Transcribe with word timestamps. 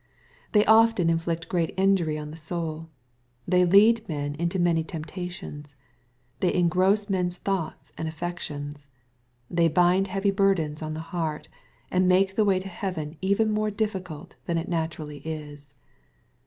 They 0.53 0.65
often 0.65 1.11
inflict 1.11 1.47
great 1.47 1.75
injury 1.77 2.17
on 2.17 2.31
the 2.31 2.35
soul. 2.35 2.89
They 3.47 3.65
lead 3.65 4.09
men 4.09 4.33
into 4.33 4.57
many 4.57 4.83
temptations. 4.83 5.75
They 6.39 6.51
engross 6.55 7.07
men's 7.07 7.37
thoughts 7.37 7.91
and 7.99 8.07
affections. 8.07 8.87
They 9.47 9.67
bind 9.67 10.07
heavy 10.07 10.31
burdens 10.31 10.81
on 10.81 10.95
the 10.95 10.99
heart, 11.13 11.49
and 11.91 12.07
make 12.07 12.33
the 12.33 12.43
way 12.45 12.57
to 12.57 12.67
heaven 12.67 13.15
even 13.21 13.51
more 13.51 13.69
difficult 13.69 14.33
than 14.47 14.57
it 14.57 14.67
naturally 14.67 15.19
is. 15.23 15.75